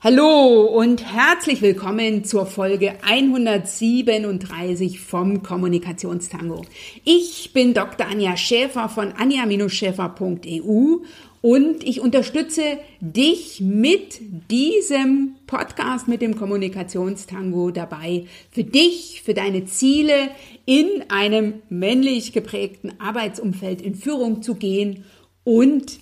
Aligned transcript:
Hallo 0.00 0.62
und 0.62 1.12
herzlich 1.12 1.60
willkommen 1.60 2.22
zur 2.22 2.46
Folge 2.46 2.94
137 3.02 5.00
vom 5.00 5.42
Kommunikationstango. 5.42 6.64
Ich 7.04 7.52
bin 7.52 7.74
Dr. 7.74 8.06
Anja 8.06 8.36
Schäfer 8.36 8.88
von 8.88 9.10
anja-schäfer.eu 9.10 10.98
und 11.42 11.82
ich 11.82 12.00
unterstütze 12.00 12.78
dich 13.00 13.60
mit 13.60 14.20
diesem 14.52 15.34
Podcast, 15.48 16.06
mit 16.06 16.22
dem 16.22 16.36
Kommunikationstango 16.36 17.72
dabei, 17.72 18.26
für 18.52 18.62
dich, 18.62 19.22
für 19.24 19.34
deine 19.34 19.64
Ziele 19.64 20.30
in 20.64 20.86
einem 21.08 21.54
männlich 21.70 22.32
geprägten 22.32 22.92
Arbeitsumfeld 23.00 23.82
in 23.82 23.96
Führung 23.96 24.42
zu 24.42 24.54
gehen 24.54 25.06
und 25.42 25.98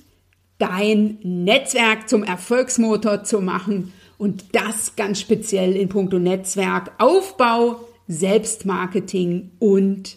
dein 0.58 1.18
Netzwerk 1.22 2.08
zum 2.08 2.22
Erfolgsmotor 2.22 3.24
zu 3.24 3.40
machen 3.40 3.92
und 4.18 4.44
das 4.52 4.96
ganz 4.96 5.20
speziell 5.20 5.76
in 5.76 5.88
puncto 5.88 6.18
Netzwerkaufbau, 6.18 7.80
Selbstmarketing 8.08 9.50
und 9.58 10.16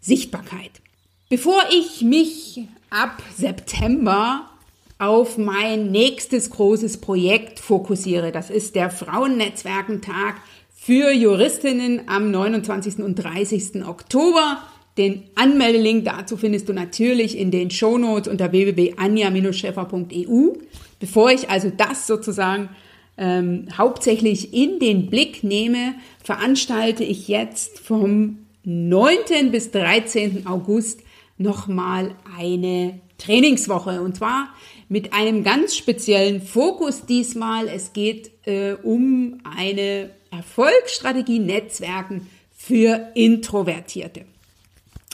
Sichtbarkeit. 0.00 0.80
Bevor 1.28 1.62
ich 1.70 2.02
mich 2.02 2.62
ab 2.90 3.22
September 3.36 4.50
auf 4.98 5.38
mein 5.38 5.90
nächstes 5.90 6.50
großes 6.50 7.00
Projekt 7.00 7.60
fokussiere, 7.60 8.32
das 8.32 8.50
ist 8.50 8.74
der 8.74 8.90
Frauennetzwerkentag 8.90 10.36
für 10.74 11.12
Juristinnen 11.12 12.08
am 12.08 12.30
29. 12.30 12.98
und 12.98 13.14
30. 13.14 13.86
Oktober 13.86 14.62
den 15.00 15.24
Anmeldelink 15.34 16.04
dazu 16.04 16.36
findest 16.36 16.68
du 16.68 16.74
natürlich 16.74 17.38
in 17.38 17.50
den 17.50 17.70
Shownotes 17.70 18.30
unter 18.30 18.52
www.anja-scheffer.eu. 18.52 20.52
Bevor 21.00 21.30
ich 21.30 21.48
also 21.48 21.72
das 21.74 22.06
sozusagen 22.06 22.68
ähm, 23.16 23.68
hauptsächlich 23.76 24.52
in 24.52 24.78
den 24.78 25.08
Blick 25.08 25.42
nehme, 25.42 25.94
veranstalte 26.22 27.02
ich 27.02 27.28
jetzt 27.28 27.80
vom 27.80 28.40
9. 28.64 29.50
bis 29.50 29.70
13. 29.70 30.46
August 30.46 31.00
nochmal 31.38 32.14
eine 32.38 33.00
Trainingswoche 33.16 34.02
und 34.02 34.16
zwar 34.16 34.50
mit 34.90 35.14
einem 35.14 35.44
ganz 35.44 35.76
speziellen 35.76 36.42
Fokus 36.42 37.06
diesmal. 37.06 37.68
Es 37.68 37.94
geht 37.94 38.30
äh, 38.46 38.74
um 38.74 39.38
eine 39.56 40.10
Erfolgsstrategie 40.30 41.38
Netzwerken 41.38 42.26
für 42.54 43.08
Introvertierte. 43.14 44.26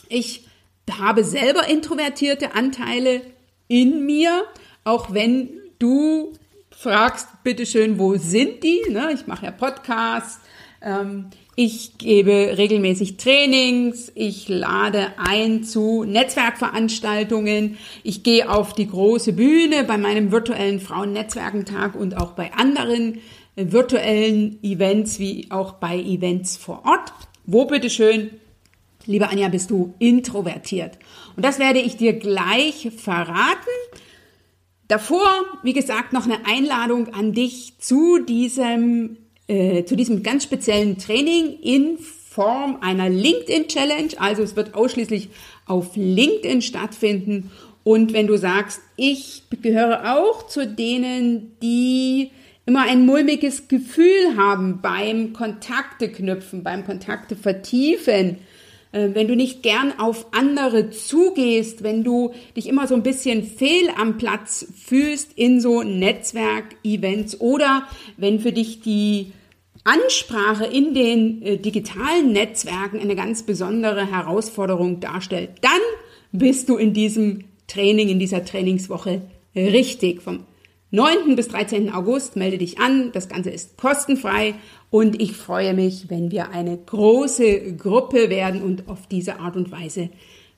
Ich 0.09 0.45
habe 0.89 1.23
selber 1.23 1.67
introvertierte 1.67 2.55
Anteile 2.55 3.21
in 3.67 4.05
mir, 4.05 4.43
auch 4.83 5.13
wenn 5.13 5.49
du 5.79 6.33
fragst, 6.71 7.27
bitteschön, 7.43 7.99
wo 7.99 8.15
sind 8.15 8.63
die? 8.63 8.81
Ne? 8.89 9.11
Ich 9.13 9.27
mache 9.27 9.45
ja 9.45 9.51
Podcasts, 9.51 10.39
ähm, 10.81 11.29
ich 11.55 11.97
gebe 11.97 12.53
regelmäßig 12.55 13.17
Trainings, 13.17 14.11
ich 14.13 14.47
lade 14.47 15.07
ein 15.17 15.63
zu 15.63 16.03
Netzwerkveranstaltungen, 16.03 17.79
ich 18.03 18.21
gehe 18.21 18.47
auf 18.47 18.73
die 18.73 18.87
große 18.87 19.33
Bühne 19.33 19.83
bei 19.83 19.97
meinem 19.97 20.31
virtuellen 20.31 20.79
Frauennetzwerkentag 20.79 21.95
und 21.95 22.15
auch 22.15 22.33
bei 22.33 22.53
anderen 22.53 23.21
virtuellen 23.55 24.59
Events 24.61 25.17
wie 25.17 25.47
auch 25.49 25.73
bei 25.73 25.97
Events 25.97 26.57
vor 26.57 26.83
Ort. 26.85 27.11
Wo 27.47 27.65
bitteschön 27.65 28.29
Liebe 29.07 29.29
Anja, 29.29 29.47
bist 29.47 29.71
du 29.71 29.93
introvertiert? 29.99 30.99
Und 31.37 31.45
das 31.45 31.59
werde 31.59 31.79
ich 31.79 31.95
dir 31.95 32.13
gleich 32.13 32.89
verraten. 32.95 33.71
Davor, 34.89 35.27
wie 35.63 35.71
gesagt, 35.71 36.11
noch 36.11 36.25
eine 36.25 36.45
Einladung 36.45 37.13
an 37.13 37.31
dich 37.31 37.75
zu 37.79 38.19
diesem, 38.19 39.17
äh, 39.47 39.85
zu 39.85 39.95
diesem 39.95 40.23
ganz 40.23 40.43
speziellen 40.43 40.97
Training 40.97 41.57
in 41.61 41.97
Form 41.97 42.79
einer 42.81 43.09
LinkedIn 43.09 43.69
Challenge. 43.69 44.09
Also 44.17 44.43
es 44.43 44.57
wird 44.57 44.75
ausschließlich 44.75 45.29
auf 45.65 45.95
LinkedIn 45.95 46.61
stattfinden. 46.61 47.49
Und 47.85 48.11
wenn 48.11 48.27
du 48.27 48.37
sagst, 48.37 48.81
ich 48.97 49.43
gehöre 49.61 50.17
auch 50.17 50.47
zu 50.47 50.67
denen, 50.67 51.53
die 51.61 52.31
immer 52.65 52.81
ein 52.81 53.05
mulmiges 53.05 53.69
Gefühl 53.69 54.35
haben 54.35 54.81
beim 54.81 55.31
Kontakte 55.31 56.11
knüpfen, 56.11 56.63
beim 56.63 56.85
Kontakte 56.85 57.37
vertiefen, 57.37 58.39
wenn 58.91 59.27
du 59.27 59.35
nicht 59.35 59.63
gern 59.63 59.99
auf 59.99 60.27
andere 60.31 60.89
zugehst, 60.89 61.83
wenn 61.83 62.03
du 62.03 62.33
dich 62.55 62.67
immer 62.67 62.87
so 62.87 62.95
ein 62.95 63.03
bisschen 63.03 63.43
fehl 63.43 63.89
am 63.97 64.17
Platz 64.17 64.65
fühlst 64.85 65.33
in 65.35 65.59
so 65.59 65.83
Netzwerk-Events 65.83 67.41
oder 67.41 67.83
wenn 68.17 68.39
für 68.39 68.51
dich 68.51 68.81
die 68.81 69.33
Ansprache 69.83 70.65
in 70.65 70.93
den 70.93 71.41
äh, 71.41 71.57
digitalen 71.57 72.33
Netzwerken 72.33 72.99
eine 72.99 73.15
ganz 73.15 73.43
besondere 73.43 74.11
Herausforderung 74.11 74.99
darstellt, 74.99 75.51
dann 75.61 75.79
bist 76.33 76.67
du 76.67 76.75
in 76.75 76.93
diesem 76.93 77.45
Training, 77.67 78.09
in 78.09 78.19
dieser 78.19 78.43
Trainingswoche 78.43 79.21
richtig. 79.55 80.21
Vom 80.21 80.45
9. 80.91 81.35
bis 81.35 81.49
13. 81.49 81.91
August 81.93 82.37
melde 82.37 82.57
dich 82.57 82.79
an. 82.79 83.11
Das 83.11 83.27
Ganze 83.27 83.49
ist 83.49 83.77
kostenfrei 83.77 84.55
und 84.89 85.21
ich 85.21 85.33
freue 85.33 85.73
mich, 85.73 86.09
wenn 86.09 86.31
wir 86.31 86.51
eine 86.51 86.77
große 86.77 87.75
Gruppe 87.75 88.29
werden 88.29 88.61
und 88.61 88.87
auf 88.87 89.05
diese 89.07 89.39
Art 89.39 89.57
und 89.57 89.69
Weise 89.71 90.09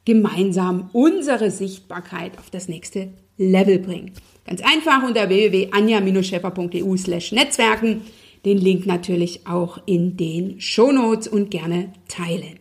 gemeinsam 0.06 0.90
unsere 0.94 1.50
Sichtbarkeit 1.50 2.38
auf 2.38 2.50
das 2.52 2.68
nächste 2.68 3.10
Level 3.38 3.80
bringen. 3.80 4.14
Ganz 4.46 4.62
einfach 4.62 5.04
unter 5.04 5.30
www.anja-schepper.eu 5.30 6.98
slash 6.98 7.32
Netzwerken. 7.32 8.02
Den 8.46 8.58
Link 8.58 8.86
natürlich 8.86 9.48
auch 9.48 9.80
in 9.86 10.16
den 10.16 10.62
Shownotes 10.62 11.28
und 11.28 11.52
gerne 11.52 11.92
teilen. 12.08 12.60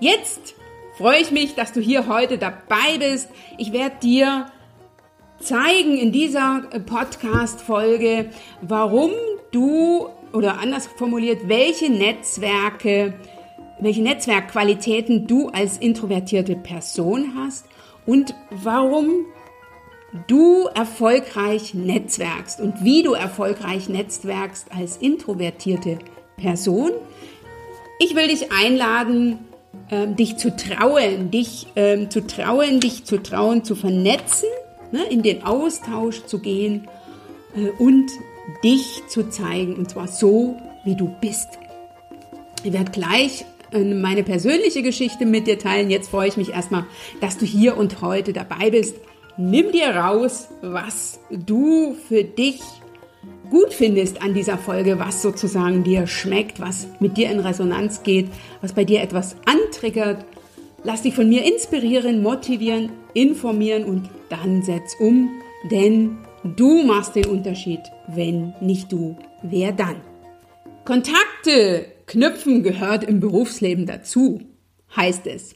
Jetzt 0.00 0.54
freue 0.96 1.20
ich 1.20 1.30
mich, 1.30 1.54
dass 1.54 1.72
du 1.72 1.80
hier 1.80 2.08
heute 2.08 2.38
dabei 2.38 2.98
bist. 2.98 3.28
Ich 3.56 3.72
werde 3.72 3.96
dir 4.02 4.46
zeigen 5.40 5.96
in 5.96 6.12
dieser 6.12 6.62
Podcast-Folge, 6.86 8.30
warum 8.60 9.10
du 9.50 10.08
oder 10.32 10.58
anders 10.60 10.86
formuliert, 10.86 11.48
welche 11.48 11.90
Netzwerke, 11.90 13.14
welche 13.80 14.02
Netzwerkqualitäten 14.02 15.26
du 15.26 15.48
als 15.48 15.78
introvertierte 15.78 16.56
Person 16.56 17.34
hast 17.36 17.66
und 18.06 18.34
warum 18.50 19.26
du 20.26 20.66
erfolgreich 20.74 21.74
netzwerkst 21.74 22.60
und 22.60 22.82
wie 22.82 23.02
du 23.02 23.12
erfolgreich 23.12 23.88
netzwerkst 23.88 24.68
als 24.76 24.96
introvertierte 24.96 25.98
Person. 26.36 26.90
Ich 28.00 28.14
will 28.14 28.28
dich 28.28 28.52
einladen, 28.52 29.38
ähm, 29.90 30.16
dich 30.16 30.36
zu 30.36 30.54
trauen, 30.56 31.30
dich 31.30 31.66
ähm, 31.76 32.10
zu 32.10 32.26
trauen, 32.26 32.80
dich 32.80 33.04
zu 33.04 33.22
trauen, 33.22 33.64
zu 33.64 33.74
vernetzen, 33.74 34.48
ne, 34.92 35.04
in 35.10 35.22
den 35.22 35.44
Austausch 35.44 36.24
zu 36.24 36.38
gehen 36.38 36.88
äh, 37.56 37.70
und 37.82 38.10
dich 38.64 39.02
zu 39.08 39.28
zeigen 39.28 39.74
und 39.76 39.90
zwar 39.90 40.08
so, 40.08 40.56
wie 40.84 40.96
du 40.96 41.14
bist. 41.20 41.58
Ich 42.62 42.72
werde 42.72 42.90
gleich 42.90 43.44
äh, 43.72 43.80
meine 43.80 44.22
persönliche 44.22 44.82
Geschichte 44.82 45.26
mit 45.26 45.46
dir 45.46 45.58
teilen. 45.58 45.90
Jetzt 45.90 46.10
freue 46.10 46.28
ich 46.28 46.36
mich 46.36 46.50
erstmal, 46.50 46.86
dass 47.20 47.38
du 47.38 47.44
hier 47.44 47.76
und 47.76 48.00
heute 48.00 48.32
dabei 48.32 48.70
bist. 48.70 48.96
Nimm 49.36 49.70
dir 49.70 49.94
raus, 49.94 50.48
was 50.62 51.20
du 51.30 51.94
für 52.08 52.24
dich 52.24 52.60
gut 53.50 53.72
findest 53.72 54.20
an 54.22 54.34
dieser 54.34 54.58
Folge, 54.58 54.98
was 54.98 55.22
sozusagen 55.22 55.84
dir 55.84 56.06
schmeckt, 56.06 56.60
was 56.60 56.88
mit 57.00 57.16
dir 57.16 57.30
in 57.30 57.40
Resonanz 57.40 58.02
geht, 58.02 58.28
was 58.60 58.72
bei 58.72 58.84
dir 58.84 59.00
etwas 59.00 59.36
antriggert. 59.46 60.24
Lass 60.84 61.02
dich 61.02 61.14
von 61.14 61.28
mir 61.28 61.44
inspirieren, 61.44 62.22
motivieren, 62.22 62.90
informieren 63.14 63.84
und 63.84 64.08
dann 64.28 64.62
setz 64.62 64.94
um, 65.00 65.30
denn 65.70 66.18
Du 66.44 66.84
machst 66.84 67.16
den 67.16 67.26
Unterschied. 67.26 67.80
Wenn 68.06 68.54
nicht 68.60 68.92
du, 68.92 69.16
wer 69.42 69.72
dann? 69.72 70.00
Kontakte 70.84 71.86
knüpfen 72.06 72.62
gehört 72.62 73.04
im 73.04 73.20
Berufsleben 73.20 73.86
dazu, 73.86 74.40
heißt 74.96 75.26
es. 75.26 75.54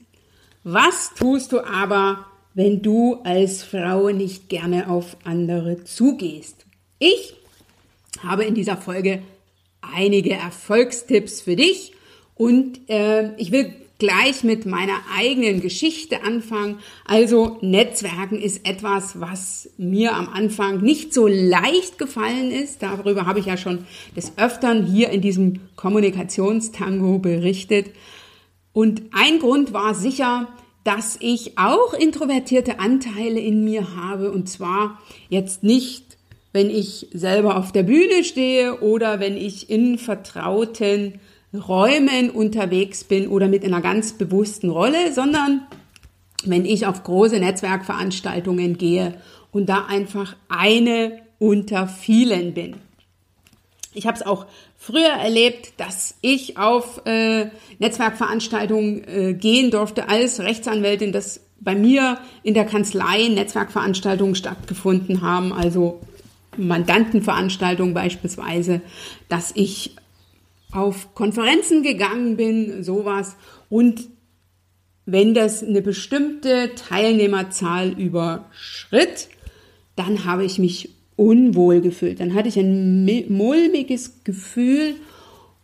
Was 0.64 1.14
tust 1.14 1.52
du 1.52 1.60
aber, 1.60 2.26
wenn 2.54 2.82
du 2.82 3.20
als 3.24 3.62
Frau 3.62 4.10
nicht 4.10 4.48
gerne 4.48 4.90
auf 4.90 5.16
andere 5.24 5.84
zugehst? 5.84 6.66
Ich 6.98 7.34
habe 8.22 8.44
in 8.44 8.54
dieser 8.54 8.76
Folge 8.76 9.22
einige 9.80 10.34
Erfolgstipps 10.34 11.40
für 11.40 11.56
dich 11.56 11.92
und 12.34 12.88
äh, 12.90 13.34
ich 13.36 13.50
will 13.50 13.72
gleich 14.02 14.42
mit 14.42 14.66
meiner 14.66 14.96
eigenen 15.16 15.60
Geschichte 15.60 16.24
anfangen. 16.24 16.80
Also 17.04 17.58
Netzwerken 17.60 18.40
ist 18.40 18.66
etwas, 18.66 19.20
was 19.20 19.70
mir 19.78 20.16
am 20.16 20.28
Anfang 20.28 20.80
nicht 20.80 21.14
so 21.14 21.28
leicht 21.28 21.98
gefallen 21.98 22.50
ist. 22.50 22.82
Darüber 22.82 23.26
habe 23.26 23.38
ich 23.38 23.46
ja 23.46 23.56
schon 23.56 23.86
des 24.16 24.36
Öfteren 24.38 24.86
hier 24.86 25.10
in 25.10 25.20
diesem 25.20 25.60
Kommunikationstango 25.76 27.20
berichtet. 27.20 27.92
Und 28.72 29.02
ein 29.12 29.38
Grund 29.38 29.72
war 29.72 29.94
sicher, 29.94 30.48
dass 30.82 31.16
ich 31.20 31.56
auch 31.56 31.94
introvertierte 31.94 32.80
Anteile 32.80 33.38
in 33.38 33.64
mir 33.64 33.94
habe 33.94 34.32
und 34.32 34.48
zwar 34.48 34.98
jetzt 35.28 35.62
nicht 35.62 36.12
wenn 36.54 36.68
ich 36.68 37.08
selber 37.14 37.56
auf 37.56 37.72
der 37.72 37.82
Bühne 37.82 38.24
stehe 38.24 38.80
oder 38.80 39.20
wenn 39.20 39.38
ich 39.38 39.70
in 39.70 39.96
vertrauten 39.96 41.18
Räumen 41.54 42.30
unterwegs 42.30 43.04
bin 43.04 43.28
oder 43.28 43.48
mit 43.48 43.64
einer 43.64 43.80
ganz 43.80 44.12
bewussten 44.14 44.70
Rolle, 44.70 45.12
sondern 45.12 45.66
wenn 46.44 46.64
ich 46.64 46.86
auf 46.86 47.02
große 47.02 47.38
Netzwerkveranstaltungen 47.38 48.78
gehe 48.78 49.14
und 49.50 49.68
da 49.68 49.84
einfach 49.86 50.36
eine 50.48 51.20
unter 51.38 51.88
vielen 51.88 52.54
bin. 52.54 52.76
Ich 53.94 54.06
habe 54.06 54.16
es 54.16 54.24
auch 54.24 54.46
früher 54.78 55.10
erlebt, 55.10 55.74
dass 55.76 56.14
ich 56.22 56.56
auf 56.56 57.02
äh, 57.04 57.50
Netzwerkveranstaltungen 57.78 59.06
äh, 59.06 59.34
gehen 59.34 59.70
durfte 59.70 60.08
als 60.08 60.40
Rechtsanwältin, 60.40 61.12
dass 61.12 61.40
bei 61.60 61.74
mir 61.74 62.18
in 62.42 62.54
der 62.54 62.64
Kanzlei 62.64 63.28
Netzwerkveranstaltungen 63.28 64.34
stattgefunden 64.34 65.20
haben, 65.20 65.52
also 65.52 66.00
Mandantenveranstaltungen 66.56 67.94
beispielsweise, 67.94 68.80
dass 69.28 69.52
ich 69.54 69.96
auf 70.72 71.14
Konferenzen 71.14 71.82
gegangen 71.82 72.36
bin, 72.36 72.82
sowas. 72.82 73.36
Und 73.68 74.08
wenn 75.04 75.34
das 75.34 75.62
eine 75.62 75.82
bestimmte 75.82 76.70
Teilnehmerzahl 76.74 77.90
überschritt, 77.98 79.28
dann 79.96 80.24
habe 80.24 80.44
ich 80.44 80.58
mich 80.58 80.90
unwohl 81.16 81.80
gefühlt. 81.80 82.20
Dann 82.20 82.34
hatte 82.34 82.48
ich 82.48 82.58
ein 82.58 83.04
mulmiges 83.28 84.24
Gefühl 84.24 84.94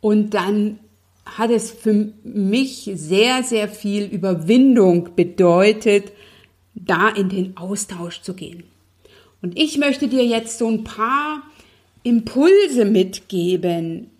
und 0.01 0.35
dann 0.35 0.79
hat 1.25 1.51
es 1.51 1.71
für 1.71 2.13
mich 2.25 2.91
sehr, 2.95 3.43
sehr 3.43 3.69
viel 3.69 4.05
Überwindung 4.05 5.11
bedeutet, 5.15 6.13
da 6.75 7.09
in 7.09 7.29
den 7.29 7.57
Austausch 7.57 8.23
zu 8.23 8.35
gehen. 8.35 8.65
Und 9.43 9.59
ich 9.59 9.79
möchte 9.79 10.09
dir 10.09 10.25
jetzt 10.25 10.59
so 10.59 10.69
ein 10.69 10.85
paar 10.85 11.43
Impulse 12.03 12.85
mitgeben, 12.85 14.11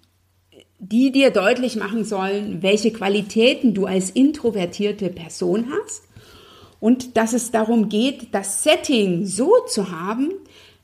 die 0.79 1.11
dir 1.11 1.31
deutlich 1.31 1.77
machen 1.77 2.05
sollen, 2.05 2.63
welche 2.63 2.93
Qualitäten 2.93 3.75
du 3.75 3.87
als 3.87 4.11
introvertierte 4.11 5.11
Person 5.11 5.67
hast 5.73 6.03
und 6.81 7.17
dass 7.17 7.33
es 7.33 7.51
darum 7.51 7.89
geht, 7.89 8.29
das 8.33 8.63
Setting 8.63 9.27
so 9.27 9.53
zu 9.67 9.91
haben, 9.91 10.31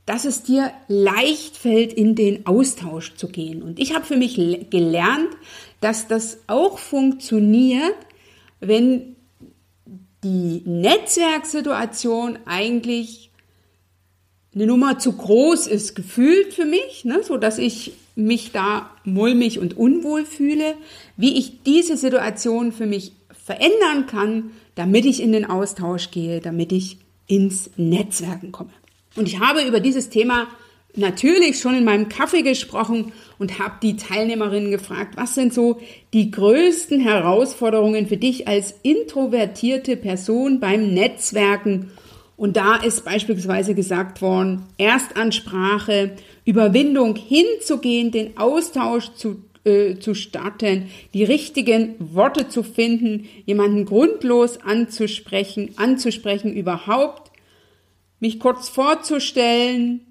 dass 0.06 0.24
es 0.24 0.42
dir 0.42 0.70
leicht 0.88 1.56
fällt, 1.56 1.92
in 1.92 2.14
den 2.14 2.46
Austausch 2.46 3.14
zu 3.14 3.28
gehen. 3.28 3.62
Und 3.62 3.78
ich 3.78 3.94
habe 3.94 4.04
für 4.04 4.16
mich 4.16 4.34
gelernt, 4.70 5.30
dass 5.80 6.08
das 6.08 6.38
auch 6.46 6.78
funktioniert, 6.78 7.94
wenn 8.60 9.16
die 10.22 10.62
Netzwerksituation 10.64 12.38
eigentlich 12.46 13.30
eine 14.54 14.66
Nummer 14.66 14.98
zu 14.98 15.12
groß 15.12 15.66
ist, 15.66 15.94
gefühlt 15.94 16.54
für 16.54 16.64
mich, 16.64 17.04
ne, 17.04 17.22
so 17.22 17.36
dass 17.36 17.58
ich 17.58 17.92
mich 18.14 18.52
da 18.52 18.90
mulmig 19.04 19.58
und 19.58 19.76
unwohl 19.76 20.24
fühle, 20.24 20.74
wie 21.16 21.36
ich 21.38 21.62
diese 21.64 21.96
Situation 21.96 22.72
für 22.72 22.86
mich 22.86 23.12
verändern 23.44 24.06
kann, 24.06 24.50
damit 24.74 25.04
ich 25.04 25.22
in 25.22 25.32
den 25.32 25.44
Austausch 25.44 26.10
gehe, 26.10 26.40
damit 26.40 26.72
ich 26.72 26.98
ins 27.26 27.70
Netzwerken 27.76 28.52
komme. 28.52 28.70
Und 29.16 29.28
ich 29.28 29.40
habe 29.40 29.62
über 29.62 29.80
dieses 29.80 30.08
Thema 30.08 30.48
natürlich 30.96 31.58
schon 31.58 31.74
in 31.74 31.84
meinem 31.84 32.08
Kaffee 32.08 32.42
gesprochen 32.42 33.12
und 33.38 33.58
habe 33.58 33.74
die 33.82 33.96
Teilnehmerinnen 33.96 34.70
gefragt, 34.70 35.16
was 35.16 35.34
sind 35.34 35.52
so 35.52 35.80
die 36.12 36.30
größten 36.30 37.00
Herausforderungen 37.00 38.06
für 38.06 38.16
dich 38.16 38.46
als 38.46 38.74
introvertierte 38.82 39.96
Person 39.96 40.60
beim 40.60 40.94
Netzwerken 40.94 41.90
und 42.44 42.58
da 42.58 42.76
ist 42.76 43.06
beispielsweise 43.06 43.74
gesagt 43.74 44.20
worden, 44.20 44.66
Erstansprache, 44.76 46.14
Überwindung 46.44 47.16
hinzugehen, 47.16 48.10
den 48.10 48.36
Austausch 48.36 49.14
zu, 49.14 49.42
äh, 49.64 49.96
zu 49.96 50.12
starten, 50.12 50.90
die 51.14 51.24
richtigen 51.24 51.94
Worte 51.98 52.50
zu 52.50 52.62
finden, 52.62 53.30
jemanden 53.46 53.86
grundlos 53.86 54.58
anzusprechen, 54.60 55.70
anzusprechen 55.76 56.52
überhaupt, 56.52 57.32
mich 58.20 58.38
kurz 58.40 58.68
vorzustellen, 58.68 60.02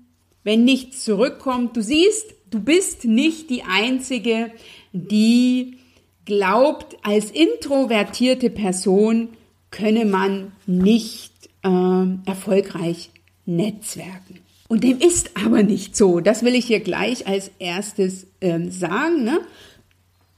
wenn 0.43 0.63
nichts 0.63 1.03
zurückkommt. 1.03 1.77
Du 1.77 1.83
siehst, 1.83 2.33
du 2.49 2.59
bist 2.59 3.05
nicht 3.05 3.51
die 3.51 3.61
Einzige, 3.61 4.49
die 4.91 5.77
glaubt, 6.25 6.97
als 7.03 7.29
introvertierte 7.29 8.49
Person 8.49 9.29
könne 9.69 10.05
man 10.05 10.53
nicht 10.65 11.32
äh, 11.63 12.29
erfolgreich 12.29 13.09
netzwerken. 13.45 14.39
Und 14.67 14.83
dem 14.83 14.99
ist 14.99 15.31
aber 15.43 15.63
nicht 15.63 15.95
so. 15.95 16.19
Das 16.19 16.43
will 16.43 16.55
ich 16.55 16.65
hier 16.65 16.79
gleich 16.79 17.27
als 17.27 17.51
erstes 17.59 18.27
ähm, 18.41 18.71
sagen. 18.71 19.23
Ne? 19.23 19.39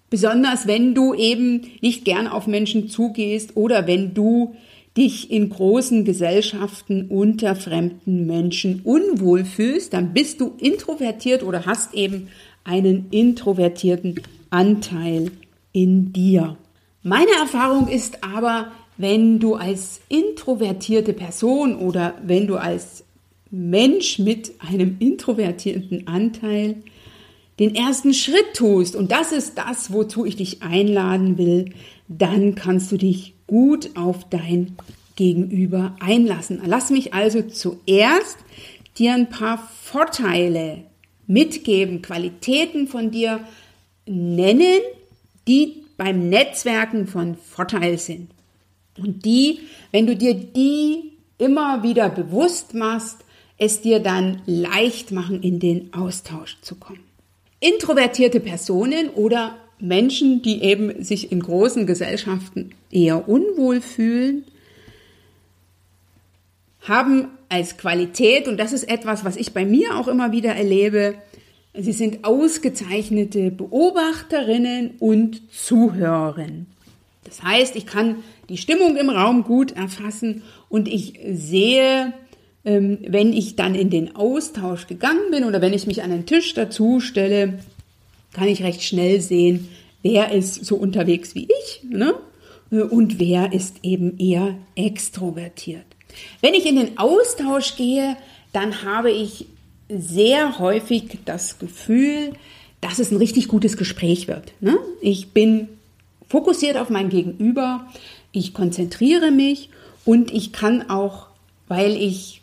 Besonders 0.10 0.68
wenn 0.68 0.94
du 0.94 1.14
eben 1.14 1.62
nicht 1.82 2.06
gern 2.06 2.28
auf 2.28 2.48
Menschen 2.48 2.90
zugehst 2.90 3.56
oder 3.56 3.88
wenn 3.88 4.14
du 4.14 4.56
dich 4.98 5.30
in 5.30 5.50
großen 5.50 6.06
Gesellschaften 6.06 7.08
unter 7.10 7.56
fremden 7.56 8.26
Menschen 8.26 8.82
unwohl 8.84 9.44
fühlst, 9.44 9.94
dann 9.94 10.14
bist 10.14 10.40
du 10.40 10.54
introvertiert 10.58 11.44
oder 11.44 11.66
hast 11.66 11.94
eben 11.94 12.30
einen 12.64 13.08
introvertierten 13.12 14.22
Anteil 14.50 15.32
in 15.74 16.14
dir. 16.14 16.58
Meine 17.04 17.32
Erfahrung 17.40 17.88
ist 17.88 18.24
aber, 18.24 18.72
wenn 18.98 19.40
du 19.40 19.56
als 19.56 20.02
introvertierte 20.10 21.14
Person 21.14 21.76
oder 21.76 22.16
wenn 22.24 22.48
du 22.48 22.56
als 22.56 23.04
Mensch 23.52 24.20
mit 24.20 24.54
einem 24.60 24.98
introvertierten 25.00 26.08
Anteil 26.08 26.78
den 27.60 27.74
ersten 27.74 28.14
Schritt 28.14 28.54
tust, 28.54 28.96
und 28.96 29.12
das 29.12 29.32
ist 29.32 29.58
das, 29.58 29.94
wozu 29.94 30.26
ich 30.26 30.36
dich 30.36 30.62
einladen 30.62 31.38
will, 31.38 31.74
dann 32.08 32.56
kannst 32.56 32.92
du 32.92 32.98
dich 32.98 33.34
gut 33.48 33.92
auf 33.96 34.28
dein 34.30 34.76
Gegenüber 35.16 35.96
einlassen. 36.00 36.62
Lass 36.66 36.90
mich 36.90 37.14
also 37.14 37.42
zuerst 37.42 38.38
dir 38.98 39.14
ein 39.14 39.30
paar 39.30 39.70
Vorteile 39.84 40.84
mitgeben, 41.28 42.02
Qualitäten 42.02 42.88
von 42.88 43.12
dir 43.12 43.40
nennen, 44.06 44.82
die 45.48 45.84
beim 45.98 46.30
Netzwerken 46.30 47.08
von 47.08 47.36
Vorteil 47.36 47.98
sind. 47.98 48.35
Und 48.98 49.26
die, 49.26 49.60
wenn 49.92 50.08
du 50.08 50.16
dir 50.16 50.34
die 50.34 51.12
immer 51.38 51.84
wieder 51.84 52.10
bewusst 52.10 52.74
machst, 52.74 53.18
es 53.58 53.82
dir 53.82 54.00
dann 54.00 54.42
leicht 54.46 55.12
machen, 55.12 55.42
in 55.42 55.60
den 55.60 55.94
Austausch 55.94 56.58
zu 56.62 56.76
kommen. 56.76 57.04
Introvertierte 57.60 58.40
Personen 58.40 59.10
oder 59.10 59.56
Menschen, 59.80 60.42
die 60.42 60.64
eben 60.64 61.04
sich 61.04 61.32
in 61.32 61.42
großen 61.42 61.86
Gesellschaften 61.86 62.72
eher 62.92 63.28
unwohl 63.28 63.82
fühlen, 63.82 64.46
haben 66.82 67.30
als 67.50 67.78
Qualität, 67.78 68.48
und 68.48 68.58
das 68.58 68.74
ist 68.74 68.84
etwas, 68.84 69.26
was 69.26 69.36
ich 69.36 69.54
bei 69.54 69.66
mir 69.66 69.98
auch 69.98 70.08
immer 70.08 70.32
wieder 70.32 70.54
erlebe, 70.56 71.16
sie 71.74 71.94
sind 71.94 72.24
ausgezeichnete 72.24 73.52
Beobachterinnen 73.52 74.96
und 75.00 75.42
Zuhörerinnen. 75.52 76.68
Das 77.24 77.42
heißt, 77.42 77.76
ich 77.76 77.86
kann 77.86 78.24
die 78.50 78.58
Stimmung 78.58 78.96
im 78.96 79.10
Raum 79.10 79.44
gut 79.44 79.72
erfassen 79.72 80.44
und 80.70 80.88
ich 80.88 81.20
sehe, 81.32 82.14
ähm, 82.64 83.00
wenn 83.08 83.34
ich 83.34 83.56
dann 83.56 83.76
in 83.76 83.90
den 83.90 84.16
Austausch 84.16 84.88
gegangen 84.88 85.32
bin 85.32 85.44
oder 85.44 85.62
wenn 85.62 85.74
ich 85.74 85.88
mich 85.88 86.04
an 86.04 86.12
den 86.12 86.26
Tisch 86.26 86.54
dazu 86.54 87.00
stelle, 87.00 87.60
kann 88.34 88.48
ich 88.48 88.64
recht 88.64 88.84
schnell 88.84 89.22
sehen, 89.22 89.70
wer 90.02 90.32
ist 90.32 90.66
so 90.66 90.76
unterwegs 90.76 91.36
wie 91.36 91.48
ich 91.64 91.84
ne? 91.90 92.14
und 92.70 93.20
wer 93.20 93.54
ist 93.54 93.78
eben 93.84 94.18
eher 94.18 94.56
extrovertiert. 94.76 95.86
Wenn 96.42 96.54
ich 96.54 96.66
in 96.66 96.76
den 96.76 96.98
Austausch 96.98 97.76
gehe, 97.76 98.18
dann 98.52 98.84
habe 98.84 99.12
ich 99.12 99.48
sehr 99.90 100.60
häufig 100.60 101.20
das 101.26 101.60
Gefühl, 101.60 102.34
dass 102.82 103.00
es 103.00 103.12
ein 103.12 103.18
richtig 103.18 103.48
gutes 103.48 103.78
Gespräch 103.78 104.28
wird. 104.28 104.54
Ne? 104.60 104.78
Ich 105.02 105.30
bin 105.32 105.70
fokussiert 106.28 106.78
auf 106.78 106.90
mein 106.90 107.10
Gegenüber, 107.10 107.88
ich 108.36 108.54
konzentriere 108.54 109.32
mich 109.32 109.70
und 110.04 110.32
ich 110.32 110.52
kann 110.52 110.90
auch, 110.90 111.28
weil 111.68 111.96
ich 111.96 112.42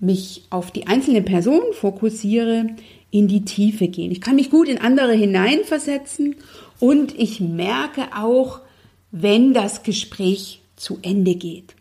mich 0.00 0.42
auf 0.50 0.70
die 0.70 0.86
einzelne 0.86 1.22
Person 1.22 1.62
fokussiere, 1.72 2.66
in 3.10 3.28
die 3.28 3.44
Tiefe 3.44 3.86
gehen. 3.88 4.10
Ich 4.10 4.20
kann 4.20 4.34
mich 4.36 4.50
gut 4.50 4.68
in 4.68 4.78
andere 4.78 5.12
hineinversetzen 5.12 6.36
und 6.80 7.16
ich 7.18 7.40
merke 7.40 8.08
auch, 8.16 8.60
wenn 9.12 9.54
das 9.54 9.84
Gespräch 9.84 10.60
zu 10.74 10.98
Ende 11.02 11.36
geht. 11.36 11.76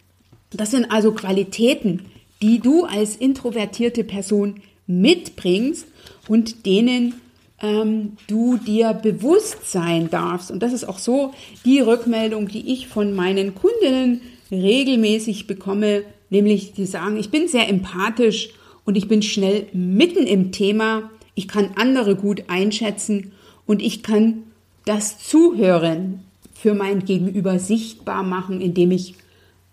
Das 0.51 0.69
sind 0.69 0.91
also 0.91 1.11
Qualitäten, 1.11 2.05
die 2.43 2.59
du 2.59 2.85
als 2.85 3.15
introvertierte 3.15 4.03
Person 4.03 4.61
mitbringst 4.85 5.87
und 6.27 6.67
denen 6.67 7.15
ähm, 7.63 8.17
du 8.27 8.57
dir 8.57 8.93
bewusst 8.93 9.71
sein 9.71 10.09
darfst. 10.11 10.51
Und 10.51 10.61
das 10.61 10.73
ist 10.73 10.83
auch 10.83 10.99
so 10.99 11.33
die 11.65 11.79
Rückmeldung, 11.79 12.47
die 12.47 12.73
ich 12.73 12.87
von 12.87 13.15
meinen 13.15 13.55
Kundinnen 13.55 14.21
regelmäßig 14.51 15.47
bekomme, 15.47 16.03
nämlich 16.29 16.73
die 16.73 16.85
sagen, 16.85 17.17
ich 17.17 17.31
bin 17.31 17.47
sehr 17.47 17.69
empathisch 17.69 18.49
und 18.85 18.95
ich 18.95 19.07
bin 19.07 19.23
schnell 19.23 19.67
mitten 19.73 20.27
im 20.27 20.51
Thema. 20.51 21.09
Ich 21.33 21.47
kann 21.47 21.71
andere 21.75 22.15
gut 22.15 22.43
einschätzen 22.49 23.31
und 23.65 23.81
ich 23.81 24.03
kann 24.03 24.43
das 24.85 25.17
Zuhören 25.17 26.19
für 26.53 26.73
mein 26.73 27.05
Gegenüber 27.05 27.57
sichtbar 27.59 28.23
machen, 28.23 28.61
indem 28.61 28.91
ich 28.91 29.15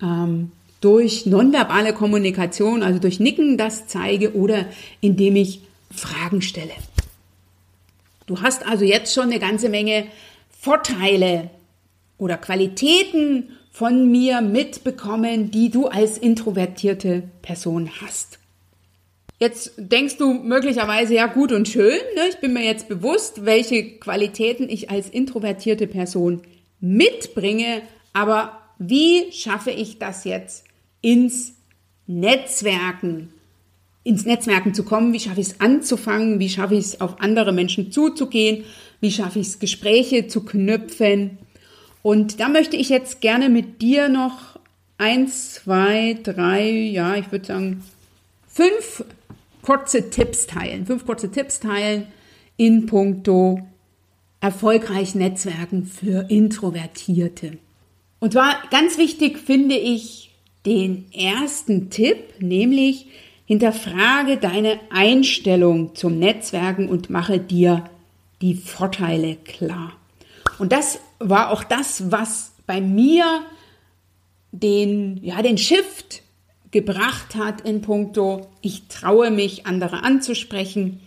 ähm, 0.01 0.53
durch 0.81 1.27
nonverbale 1.27 1.93
Kommunikation, 1.93 2.83
also 2.83 3.01
durch 3.01 3.21
Nicken 3.21 3.59
das 3.59 3.87
zeige 3.89 4.35
oder 4.35 4.67
indem 5.01 5.37
ich 5.37 5.61
Fragen 5.91 6.41
stelle. 6.41 6.73
Du 8.31 8.41
hast 8.41 8.65
also 8.65 8.85
jetzt 8.85 9.13
schon 9.13 9.25
eine 9.25 9.41
ganze 9.41 9.69
Menge 9.69 10.07
Vorteile 10.57 11.51
oder 12.17 12.37
Qualitäten 12.37 13.59
von 13.73 14.09
mir 14.09 14.41
mitbekommen, 14.41 15.51
die 15.51 15.69
du 15.69 15.89
als 15.89 16.17
introvertierte 16.17 17.25
Person 17.43 17.91
hast. 18.01 18.39
Jetzt 19.41 19.73
denkst 19.79 20.17
du 20.19 20.33
möglicherweise, 20.33 21.15
ja 21.15 21.27
gut 21.27 21.51
und 21.51 21.67
schön, 21.67 21.99
ne? 22.15 22.29
ich 22.29 22.37
bin 22.37 22.53
mir 22.53 22.63
jetzt 22.63 22.87
bewusst, 22.89 23.47
welche 23.47 23.99
Qualitäten 23.99 24.69
ich 24.69 24.91
als 24.91 25.09
introvertierte 25.09 25.89
Person 25.89 26.43
mitbringe, 26.79 27.83
aber 28.13 28.61
wie 28.79 29.33
schaffe 29.33 29.73
ich 29.73 29.99
das 29.99 30.23
jetzt 30.23 30.67
ins 31.01 31.55
Netzwerken, 32.07 33.33
ins 34.03 34.25
Netzwerken 34.25 34.75
zu 34.75 34.85
kommen? 34.85 35.13
Wie 35.13 35.21
schaffe 35.21 35.41
ich 35.41 35.49
es 35.49 35.61
anzufangen? 35.61 36.39
Wie 36.39 36.49
schaffe 36.49 36.75
ich 36.75 36.81
es 36.81 37.01
auf 37.01 37.21
andere 37.21 37.53
Menschen 37.53 37.93
zuzugehen? 37.93 38.65
Wie 39.01 39.11
schaffe 39.11 39.41
ich 39.41 39.49
es 39.49 39.59
Gespräche 39.59 40.27
zu 40.27 40.45
knüpfen? 40.45 41.39
Und 42.03 42.41
da 42.41 42.49
möchte 42.49 42.77
ich 42.77 42.89
jetzt 42.89 43.21
gerne 43.21 43.49
mit 43.49 43.83
dir 43.83 44.09
noch 44.09 44.59
eins, 44.99 45.55
zwei, 45.55 46.19
drei, 46.23 46.71
ja, 46.71 47.17
ich 47.17 47.31
würde 47.31 47.47
sagen 47.47 47.83
fünf 48.49 49.05
kurze 49.63 50.11
Tipps 50.11 50.47
teilen. 50.47 50.87
Fünf 50.87 51.05
kurze 51.05 51.31
Tipps 51.31 51.61
teilen 51.61 52.07
in 52.57 52.87
puncto 52.87 53.61
erfolgreich 54.41 55.15
Netzwerken 55.15 55.85
für 55.85 56.31
Introvertierte. 56.31 57.59
Und 58.19 58.33
zwar 58.33 58.63
ganz 58.71 58.99
wichtig 58.99 59.39
finde 59.39 59.77
ich 59.77 60.31
den 60.67 61.11
ersten 61.13 61.91
Tipp, 61.91 62.19
nämlich 62.41 63.07
hinterfrage 63.51 64.37
deine 64.37 64.79
Einstellung 64.91 65.97
zum 65.97 66.21
Netzwerken 66.21 66.89
und 66.89 67.11
mache 67.11 67.41
dir 67.41 67.83
die 68.41 68.55
Vorteile 68.55 69.35
klar. 69.35 69.93
Und 70.61 70.71
das 70.71 71.01
war 71.19 71.51
auch 71.51 71.65
das, 71.65 72.13
was 72.13 72.53
bei 72.69 72.81
mir 72.81 73.43
den, 74.53 75.19
ja, 75.25 75.43
den 75.43 75.59
Shift 75.59 76.23
gebracht 76.71 77.35
hat 77.35 77.63
in 77.63 77.83
puncto, 77.83 78.47
ich 78.61 78.87
traue 78.87 79.33
mich, 79.33 79.67
andere 79.67 80.05
anzusprechen. 80.05 81.01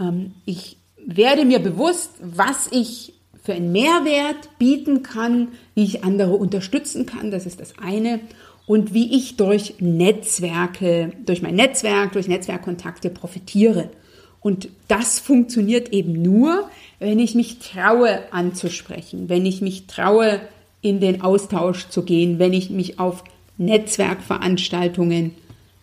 Ähm, 0.00 0.32
ich 0.46 0.78
werde 1.04 1.44
mir 1.44 1.58
bewusst, 1.58 2.12
was 2.22 2.68
ich 2.70 3.12
für 3.42 3.52
einen 3.52 3.70
Mehrwert 3.70 4.48
bieten 4.58 5.02
kann, 5.02 5.48
wie 5.74 5.84
ich 5.84 6.04
andere 6.04 6.36
unterstützen 6.36 7.04
kann, 7.04 7.30
das 7.30 7.44
ist 7.44 7.60
das 7.60 7.74
eine, 7.78 8.20
und 8.66 8.92
wie 8.94 9.16
ich 9.16 9.36
durch 9.36 9.74
Netzwerke, 9.78 11.12
durch 11.24 11.42
mein 11.42 11.54
Netzwerk, 11.54 12.12
durch 12.12 12.28
Netzwerkkontakte 12.28 13.10
profitiere. 13.10 13.90
Und 14.40 14.68
das 14.88 15.18
funktioniert 15.18 15.92
eben 15.92 16.20
nur, 16.22 16.68
wenn 16.98 17.18
ich 17.18 17.34
mich 17.34 17.58
traue 17.58 18.20
anzusprechen, 18.32 19.28
wenn 19.28 19.46
ich 19.46 19.60
mich 19.60 19.86
traue, 19.86 20.40
in 20.82 21.00
den 21.00 21.22
Austausch 21.22 21.88
zu 21.88 22.02
gehen, 22.02 22.38
wenn 22.38 22.52
ich 22.52 22.70
mich 22.70 23.00
auf 23.00 23.24
Netzwerkveranstaltungen 23.58 25.32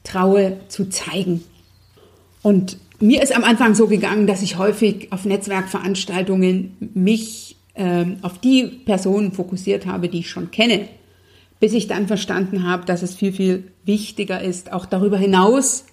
traue 0.03 0.59
zu 0.69 0.89
zeigen. 0.89 1.43
Und 2.41 2.77
mir 2.99 3.21
ist 3.21 3.35
am 3.35 3.43
Anfang 3.43 3.75
so 3.75 3.87
gegangen, 3.87 4.27
dass 4.27 4.41
ich 4.41 4.57
häufig 4.57 5.11
auf 5.11 5.25
Netzwerkveranstaltungen 5.25 6.77
mich 6.93 7.57
äh, 7.73 8.05
auf 8.21 8.37
die 8.37 8.63
Personen 8.63 9.33
fokussiert 9.33 9.85
habe, 9.85 10.07
die 10.07 10.19
ich 10.19 10.29
schon 10.29 10.51
kenne, 10.51 10.87
bis 11.63 11.71
ich 11.71 11.87
dann 11.87 12.07
verstanden 12.07 12.67
habe, 12.67 12.83
dass 12.83 13.03
es 13.03 13.15
viel, 13.15 13.31
viel 13.31 13.63
wichtiger 13.85 14.41
ist, 14.41 14.73
auch 14.73 14.85
darüber 14.85 15.17
hinaus 15.17 15.85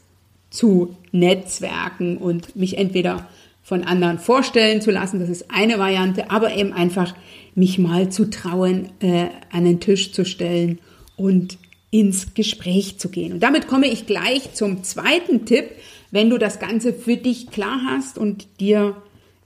zu 0.50 0.96
Netzwerken 1.12 2.16
und 2.16 2.56
mich 2.56 2.76
entweder 2.76 3.28
von 3.62 3.84
anderen 3.84 4.18
vorstellen 4.18 4.82
zu 4.82 4.90
lassen, 4.90 5.20
das 5.20 5.28
ist 5.28 5.48
eine 5.48 5.78
Variante, 5.78 6.32
aber 6.32 6.56
eben 6.56 6.72
einfach 6.72 7.14
mich 7.54 7.78
mal 7.78 8.08
zu 8.08 8.30
trauen, 8.30 8.88
äh, 8.98 9.26
an 9.52 9.64
den 9.64 9.78
Tisch 9.78 10.10
zu 10.10 10.24
stellen 10.24 10.80
und 11.14 11.56
ins 11.92 12.34
Gespräch 12.34 12.98
zu 12.98 13.08
gehen. 13.08 13.34
Und 13.34 13.40
damit 13.44 13.68
komme 13.68 13.86
ich 13.86 14.06
gleich 14.06 14.54
zum 14.54 14.82
zweiten 14.82 15.46
Tipp, 15.46 15.66
wenn 16.10 16.30
du 16.30 16.38
das 16.38 16.58
Ganze 16.58 16.92
für 16.92 17.16
dich 17.16 17.52
klar 17.52 17.80
hast 17.88 18.18
und 18.18 18.48
dir 18.58 18.96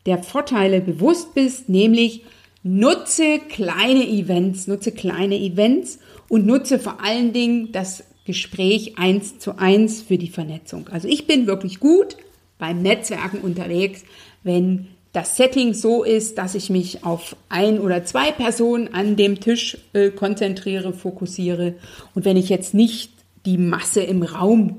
der 0.06 0.22
Vorteile 0.22 0.80
bewusst 0.80 1.34
bist, 1.34 1.68
nämlich 1.68 2.22
nutze 2.64 3.38
kleine 3.38 4.08
Events, 4.08 4.66
nutze 4.66 4.90
kleine 4.90 5.38
Events 5.38 6.00
und 6.28 6.46
nutze 6.46 6.80
vor 6.80 7.00
allen 7.00 7.32
Dingen 7.32 7.70
das 7.70 8.02
Gespräch 8.24 8.98
eins 8.98 9.38
zu 9.38 9.58
eins 9.58 10.02
für 10.02 10.18
die 10.18 10.30
Vernetzung. 10.30 10.88
Also 10.88 11.06
ich 11.06 11.26
bin 11.26 11.46
wirklich 11.46 11.78
gut 11.78 12.16
beim 12.58 12.82
Netzwerken 12.82 13.38
unterwegs, 13.38 14.02
wenn 14.42 14.88
das 15.12 15.36
Setting 15.36 15.74
so 15.74 16.02
ist, 16.02 16.38
dass 16.38 16.54
ich 16.54 16.70
mich 16.70 17.04
auf 17.04 17.36
ein 17.48 17.78
oder 17.78 18.04
zwei 18.04 18.32
Personen 18.32 18.92
an 18.94 19.14
dem 19.16 19.40
Tisch 19.40 19.78
äh, 19.92 20.10
konzentriere, 20.10 20.92
fokussiere 20.92 21.74
und 22.14 22.24
wenn 22.24 22.36
ich 22.36 22.48
jetzt 22.48 22.74
nicht 22.74 23.12
die 23.44 23.58
Masse 23.58 24.00
im 24.00 24.22
Raum 24.22 24.78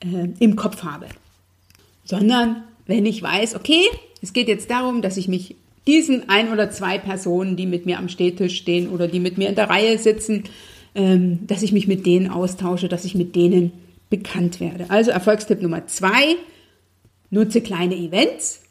äh, 0.00 0.28
im 0.38 0.54
Kopf 0.54 0.84
habe, 0.84 1.06
sondern 2.04 2.62
wenn 2.86 3.04
ich 3.04 3.22
weiß, 3.22 3.56
okay, 3.56 3.82
es 4.22 4.32
geht 4.32 4.48
jetzt 4.48 4.70
darum, 4.70 5.02
dass 5.02 5.16
ich 5.16 5.28
mich 5.28 5.56
diesen 5.86 6.28
ein 6.28 6.50
oder 6.50 6.70
zwei 6.70 6.98
Personen, 6.98 7.56
die 7.56 7.66
mit 7.66 7.86
mir 7.86 7.98
am 7.98 8.08
Stehtisch 8.08 8.56
stehen 8.56 8.88
oder 8.88 9.08
die 9.08 9.20
mit 9.20 9.38
mir 9.38 9.48
in 9.48 9.54
der 9.54 9.68
Reihe 9.68 9.98
sitzen, 9.98 10.44
ähm, 10.94 11.40
dass 11.46 11.62
ich 11.62 11.72
mich 11.72 11.86
mit 11.86 12.06
denen 12.06 12.30
austausche, 12.30 12.88
dass 12.88 13.04
ich 13.04 13.14
mit 13.14 13.36
denen 13.36 13.72
bekannt 14.10 14.60
werde. 14.60 14.86
Also 14.88 15.10
Erfolgstipp 15.10 15.60
Nummer 15.60 15.86
zwei, 15.86 16.36
nutze 17.30 17.60
kleine 17.60 17.96
Events, 17.96 18.62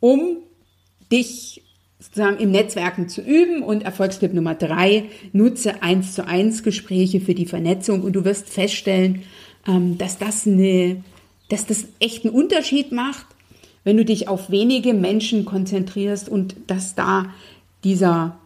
um 0.00 0.38
dich 1.10 1.62
sozusagen 1.98 2.38
im 2.38 2.50
Netzwerken 2.50 3.08
zu 3.08 3.20
üben. 3.20 3.62
Und 3.62 3.82
Erfolgstipp 3.82 4.32
Nummer 4.32 4.54
drei, 4.54 5.04
nutze 5.32 5.82
eins 5.82 6.14
zu 6.14 6.26
eins 6.26 6.62
Gespräche 6.62 7.20
für 7.20 7.34
die 7.34 7.46
Vernetzung 7.46 8.02
und 8.02 8.12
du 8.12 8.24
wirst 8.24 8.48
feststellen, 8.48 9.22
ähm, 9.66 9.98
dass 9.98 10.18
das 10.18 10.46
eine, 10.46 11.02
dass 11.48 11.66
das 11.66 11.86
echt 12.00 12.24
einen 12.24 12.34
Unterschied 12.34 12.92
macht, 12.92 13.26
wenn 13.86 13.96
du 13.96 14.04
dich 14.04 14.26
auf 14.26 14.50
wenige 14.50 14.94
Menschen 14.94 15.44
konzentrierst 15.44 16.28
und 16.28 16.56
dass 16.66 16.96
da 16.96 17.32
dieser, 17.84 18.36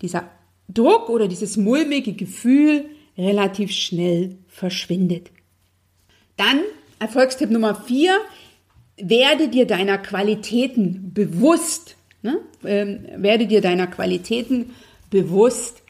dieser 0.00 0.30
Druck 0.68 1.10
oder 1.10 1.26
dieses 1.26 1.56
mulmige 1.56 2.12
Gefühl 2.12 2.84
relativ 3.18 3.72
schnell 3.72 4.36
verschwindet. 4.46 5.32
Dann 6.36 6.60
Erfolgstipp 7.00 7.50
Nummer 7.50 7.74
vier, 7.74 8.16
werde 8.96 9.48
dir 9.48 9.66
deiner 9.66 9.98
Qualitäten 9.98 11.10
bewusst. 11.12 11.96
Ne? 12.22 12.38
Ähm, 12.64 13.00
werde 13.16 13.48
dir 13.48 13.60
deiner 13.60 13.88
Qualitäten 13.88 14.70
bewusst, 15.10 15.82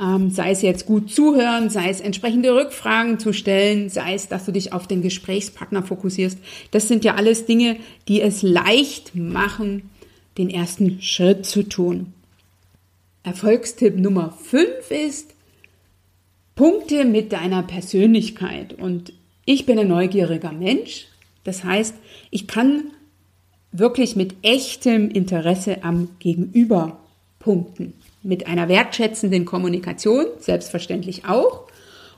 ähm, 0.00 0.30
sei 0.30 0.50
es 0.50 0.62
jetzt 0.62 0.86
gut 0.86 1.10
zuhören, 1.10 1.70
sei 1.70 1.88
es 1.88 2.00
entsprechende 2.00 2.54
Rückfragen 2.54 3.18
zu 3.18 3.32
stellen, 3.32 3.88
sei 3.88 4.14
es, 4.14 4.28
dass 4.28 4.44
du 4.44 4.52
dich 4.52 4.72
auf 4.72 4.86
den 4.86 5.02
Gesprächspartner 5.02 5.82
fokussierst. 5.82 6.38
Das 6.70 6.88
sind 6.88 7.04
ja 7.04 7.14
alles 7.14 7.46
Dinge, 7.46 7.76
die 8.08 8.20
es 8.20 8.42
leicht 8.42 9.14
machen, 9.14 9.90
den 10.36 10.50
ersten 10.50 11.00
Schritt 11.00 11.46
zu 11.46 11.62
tun. 11.62 12.12
Erfolgstipp 13.22 13.96
Nummer 13.96 14.32
5 14.32 14.90
ist, 14.90 15.34
Punkte 16.56 17.04
mit 17.04 17.32
deiner 17.32 17.62
Persönlichkeit. 17.62 18.74
Und 18.74 19.12
ich 19.44 19.66
bin 19.66 19.78
ein 19.78 19.88
neugieriger 19.88 20.52
Mensch. 20.52 21.06
Das 21.44 21.64
heißt, 21.64 21.94
ich 22.30 22.46
kann 22.46 22.84
wirklich 23.72 24.16
mit 24.16 24.34
echtem 24.42 25.10
Interesse 25.10 25.82
am 25.82 26.08
Gegenüber 26.18 27.00
punkten. 27.38 27.94
Mit 28.24 28.48
einer 28.48 28.68
wertschätzenden 28.68 29.44
Kommunikation, 29.44 30.26
selbstverständlich 30.40 31.26
auch. 31.26 31.68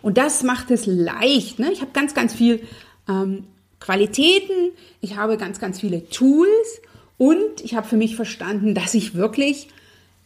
Und 0.01 0.17
das 0.17 0.43
macht 0.43 0.71
es 0.71 0.87
leicht. 0.87 1.59
Ne? 1.59 1.71
Ich 1.73 1.83
habe 1.83 1.91
ganz, 1.93 2.15
ganz 2.15 2.33
viel 2.33 2.63
ähm, 3.09 3.45
Qualitäten, 3.81 4.73
ich 5.01 5.17
habe 5.17 5.37
ganz, 5.37 5.61
ganz 5.61 5.81
viele 5.81 6.09
Tools 6.09 6.81
und 7.19 7.63
ich 7.63 7.75
habe 7.75 7.87
für 7.87 7.97
mich 7.97 8.17
verstanden, 8.17 8.75
dass 8.75 8.95
ich 8.95 9.15
wirklich 9.15 9.69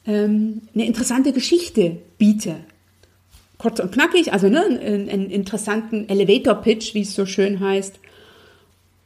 ähm, 0.06 0.62
eine 0.74 0.86
interessante 0.86 1.32
Geschichte 1.32 1.96
biete. 2.18 2.56
Kurz 3.58 3.80
und 3.80 3.92
knackig, 3.92 4.32
also 4.32 4.48
ne, 4.48 4.64
einen, 4.64 5.08
einen 5.08 5.30
interessanten 5.30 6.08
Elevator-Pitch, 6.08 6.94
wie 6.94 7.02
es 7.02 7.14
so 7.14 7.26
schön 7.26 7.60
heißt, 7.60 7.98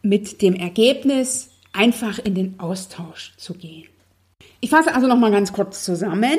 mit 0.02 0.42
dem 0.42 0.54
Ergebnis, 0.54 1.50
einfach 1.72 2.18
in 2.20 2.34
den 2.34 2.60
Austausch 2.60 3.32
zu 3.36 3.54
gehen. 3.54 3.88
Ich 4.60 4.70
fasse 4.70 4.94
also 4.94 5.06
nochmal 5.06 5.30
ganz 5.30 5.52
kurz 5.52 5.84
zusammen. 5.84 6.38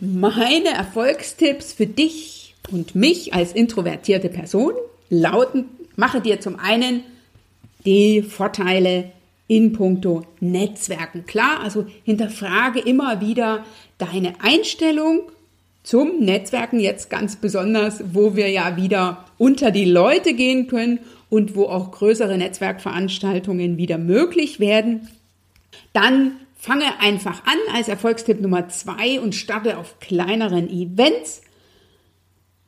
Meine 0.00 0.68
Erfolgstipps 0.68 1.72
für 1.72 1.86
dich 1.86 2.54
und 2.70 2.94
mich 2.94 3.34
als 3.34 3.52
introvertierte 3.52 4.28
Person 4.28 4.72
lauten, 5.10 5.64
mache 5.96 6.20
dir 6.20 6.40
zum 6.40 6.56
einen 6.58 7.02
die 7.84 8.22
Vorteile 8.22 9.10
in 9.48 9.72
puncto 9.72 10.24
Netzwerken. 10.38 11.26
Klar, 11.26 11.60
also 11.64 11.86
hinterfrage 12.04 12.78
immer 12.78 13.20
wieder 13.20 13.64
deine 13.96 14.34
Einstellung 14.40 15.22
zum 15.82 16.20
Netzwerken 16.20 16.78
jetzt 16.78 17.10
ganz 17.10 17.36
besonders, 17.36 18.04
wo 18.12 18.36
wir 18.36 18.50
ja 18.50 18.76
wieder 18.76 19.24
unter 19.36 19.72
die 19.72 19.86
Leute 19.86 20.34
gehen 20.34 20.68
können 20.68 21.00
und 21.30 21.56
wo 21.56 21.64
auch 21.64 21.90
größere 21.90 22.38
Netzwerkveranstaltungen 22.38 23.78
wieder 23.78 23.98
möglich 23.98 24.60
werden. 24.60 25.08
Dann 25.92 26.32
fange 26.58 27.00
einfach 27.00 27.44
an 27.46 27.58
als 27.74 27.88
Erfolgstipp 27.88 28.40
Nummer 28.40 28.68
zwei 28.68 29.20
und 29.20 29.34
starte 29.34 29.78
auf 29.78 30.00
kleineren 30.00 30.68
Events. 30.68 31.40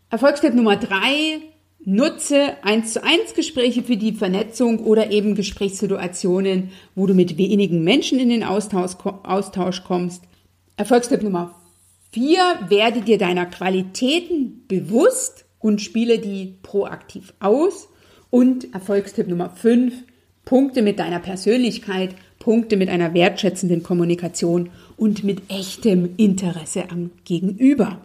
Erfolgstipp 0.08 0.54
Nummer 0.54 0.76
drei, 0.76 1.40
nutze 1.84 2.62
eins 2.62 2.92
zu 2.92 3.02
eins 3.02 3.34
Gespräche 3.34 3.82
für 3.82 3.96
die 3.96 4.12
Vernetzung 4.12 4.78
oder 4.78 5.10
eben 5.10 5.34
Gesprächssituationen, 5.34 6.70
wo 6.94 7.06
du 7.06 7.14
mit 7.14 7.36
wenigen 7.36 7.82
Menschen 7.82 8.20
in 8.20 8.28
den 8.28 8.44
Austausch, 8.44 8.94
Austausch 9.24 9.82
kommst. 9.84 10.22
Erfolgstipp 10.76 11.22
Nummer 11.22 11.56
Vier, 12.12 12.58
werde 12.68 13.02
dir 13.02 13.18
deiner 13.18 13.46
Qualitäten 13.46 14.64
bewusst 14.66 15.44
und 15.60 15.80
spiele 15.80 16.18
die 16.18 16.56
proaktiv 16.62 17.34
aus. 17.38 17.88
Und 18.30 18.74
Erfolgstipp 18.74 19.28
Nummer 19.28 19.50
fünf, 19.50 19.94
Punkte 20.44 20.82
mit 20.82 20.98
deiner 20.98 21.20
Persönlichkeit, 21.20 22.16
Punkte 22.40 22.76
mit 22.76 22.88
einer 22.88 23.14
wertschätzenden 23.14 23.84
Kommunikation 23.84 24.70
und 24.96 25.22
mit 25.22 25.42
echtem 25.48 26.14
Interesse 26.16 26.90
am 26.90 27.10
Gegenüber. 27.24 27.98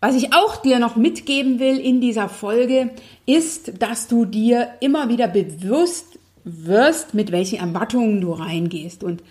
Was 0.00 0.14
ich 0.14 0.32
auch 0.32 0.56
dir 0.56 0.78
noch 0.78 0.96
mitgeben 0.96 1.58
will 1.58 1.78
in 1.78 2.00
dieser 2.00 2.28
Folge, 2.28 2.90
ist, 3.26 3.82
dass 3.82 4.06
du 4.06 4.24
dir 4.24 4.68
immer 4.80 5.08
wieder 5.08 5.28
bewusst 5.28 6.18
wirst, 6.44 7.14
mit 7.14 7.32
welchen 7.32 7.58
Erwartungen 7.58 8.20
du 8.20 8.32
reingehst. 8.32 9.02
Und 9.02 9.22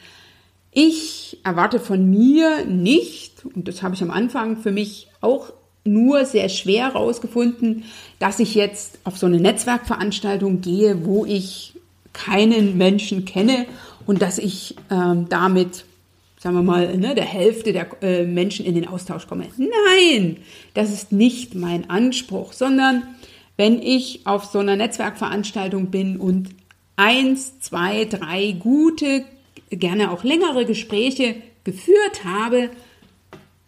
ich 0.72 1.38
erwarte 1.44 1.80
von 1.80 2.10
mir 2.10 2.66
nicht, 2.66 3.46
und 3.46 3.68
das 3.68 3.84
habe 3.84 3.96
ich 3.96 4.02
am 4.02 4.12
Anfang 4.12 4.58
für 4.58 4.72
mich 4.72 5.08
auch 5.22 5.54
nur 5.86 6.26
sehr 6.26 6.50
schwer 6.50 6.94
herausgefunden, 6.94 7.84
dass 8.20 8.40
ich 8.40 8.56
jetzt 8.56 8.98
auf 9.04 9.18
so 9.18 9.28
eine 9.28 9.40
Netzwerkveranstaltung 9.40 10.62
gehe, 10.62 11.06
wo 11.06 11.26
ich 11.26 11.74
keinen 12.14 12.78
Menschen 12.78 13.26
kenne 13.26 13.66
und 14.06 14.22
dass 14.22 14.38
ich 14.38 14.76
ähm, 14.90 15.28
damit, 15.30 15.86
sagen 16.40 16.56
wir 16.56 16.64
mal, 16.64 16.98
ne, 16.98 17.16
der 17.16 17.26
Hälfte 17.26 17.74
der 17.74 17.88
äh, 18.02 18.26
Menschen 18.26 18.66
in 18.66 18.76
den 18.76 18.88
Austausch 18.88 19.28
komme. 19.28 19.46
Nein, 19.58 20.38
das 20.74 20.92
ist 20.92 21.12
nicht 21.12 21.56
mein 21.56 21.90
Anspruch, 21.90 22.54
sondern 22.54 23.04
wenn 23.58 23.82
ich 23.82 24.26
auf 24.26 24.46
so 24.46 24.60
einer 24.60 24.76
Netzwerkveranstaltung 24.76 25.88
bin 25.88 26.18
und 26.18 26.50
eins, 26.96 27.60
zwei, 27.60 28.06
drei 28.06 28.52
gute 28.54 29.26
gerne 29.70 30.12
auch 30.12 30.24
längere 30.24 30.66
Gespräche 30.66 31.36
geführt 31.64 32.24
habe, 32.26 32.70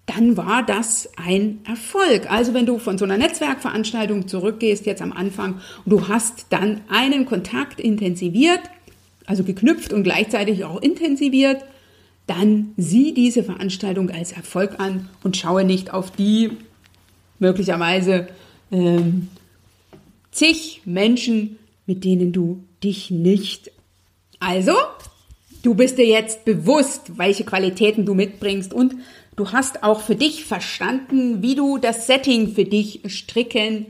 dann 0.06 0.38
war 0.38 0.63
das 0.63 1.10
ein 1.18 1.62
Erfolg. 1.68 2.32
Also 2.32 2.54
wenn 2.54 2.65
du 2.65 2.77
von 2.77 2.98
so 2.98 3.06
einer 3.06 3.18
Netzwerkveranstaltung 3.18 4.27
zurückgehst, 4.27 4.86
jetzt 4.86 5.01
am 5.01 5.12
Anfang, 5.12 5.62
und 5.84 5.92
du 5.92 6.08
hast 6.08 6.48
dann 6.51 6.82
einen 6.89 7.25
Kontakt 7.25 7.80
intensiviert, 7.80 8.62
also 9.25 9.44
geknüpft 9.44 9.94
und 9.94 10.03
gleichzeitig 10.03 10.63
auch 10.65 10.82
intensiviert, 10.82 11.63
dann 12.27 12.74
sieh 12.77 13.13
diese 13.13 13.44
Veranstaltung 13.44 14.10
als 14.10 14.32
Erfolg 14.32 14.79
an 14.79 15.10
und 15.24 15.38
schaue 15.38 15.63
nicht 15.63 15.94
auf 15.94 16.12
die 16.12 16.51
möglicherweise 17.39 18.27
ähm, 18.72 19.29
zig 20.32 20.82
Menschen, 20.86 21.58
mit 21.86 22.03
denen 22.03 22.32
du 22.32 22.63
dich 22.84 23.12
nicht. 23.12 23.72
Also 24.39 24.74
Du 25.65 25.74
bist 25.74 25.98
dir 25.98 26.05
jetzt 26.05 26.46
bewusst, 26.46 27.17
welche 27.17 27.44
Qualitäten 27.44 28.05
du 28.05 28.13
mitbringst 28.13 28.72
und 28.72 28.94
du 29.36 29.51
hast 29.51 29.82
auch 29.82 30.01
für 30.01 30.15
dich 30.15 30.45
verstanden, 30.45 31.41
wie 31.41 31.56
du 31.56 31.80
das 31.80 32.06
Setting 32.06 32.54
für 32.54 32.65
dich 32.65 33.02
stricken 33.08 33.88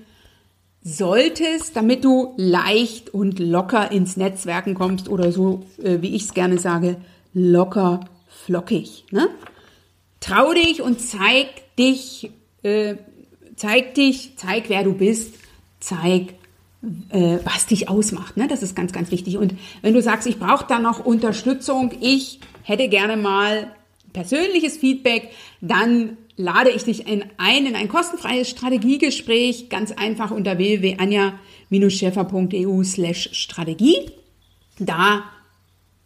solltest, 0.85 1.75
damit 1.75 2.05
du 2.05 2.35
leicht 2.37 3.09
und 3.09 3.39
locker 3.39 3.91
ins 3.91 4.17
Netzwerken 4.17 4.75
kommst 4.75 5.09
oder 5.09 5.31
so, 5.31 5.65
äh, 5.83 5.97
wie 6.01 6.15
ich 6.15 6.25
es 6.25 6.33
gerne 6.33 6.59
sage, 6.59 6.97
locker 7.33 8.01
flockig. 8.27 9.03
Ne? 9.11 9.27
Trau 10.19 10.53
dich 10.53 10.83
und 10.83 11.01
zeig 11.01 11.75
dich, 11.75 12.29
äh, 12.61 12.95
zeig 13.55 13.95
dich, 13.95 14.33
zeig 14.37 14.69
wer 14.69 14.83
du 14.83 14.93
bist, 14.93 15.33
zeig 15.79 16.35
äh, 17.09 17.39
was 17.43 17.65
dich 17.65 17.89
ausmacht. 17.89 18.37
Ne? 18.37 18.47
Das 18.47 18.61
ist 18.61 18.75
ganz, 18.75 18.93
ganz 18.93 19.09
wichtig. 19.09 19.37
Und 19.37 19.55
wenn 19.81 19.95
du 19.95 20.03
sagst, 20.03 20.27
ich 20.27 20.37
brauche 20.37 20.67
da 20.67 20.77
noch 20.77 21.03
Unterstützung, 21.03 21.93
ich 21.99 22.39
hätte 22.61 22.89
gerne 22.89 23.17
mal 23.17 23.71
persönliches 24.13 24.77
Feedback, 24.77 25.31
dann 25.61 26.17
lade 26.37 26.69
ich 26.69 26.83
dich 26.83 27.07
in 27.07 27.25
ein 27.37 27.65
in 27.65 27.75
ein 27.75 27.87
kostenfreies 27.87 28.49
Strategiegespräch, 28.49 29.69
ganz 29.69 29.91
einfach 29.91 30.31
unter 30.31 30.57
www.anja-schäfer.eu 30.57 32.83
slash 32.83 33.29
Strategie. 33.33 34.11
Da 34.79 35.23